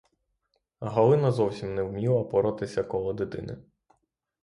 Галина 0.79 1.31
зовсім 1.31 1.75
не 1.75 1.83
вміла 1.83 2.23
поратися 2.23 2.83
коло 2.83 3.13
дитини. 3.13 3.57